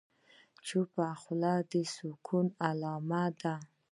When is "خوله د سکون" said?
1.21-2.47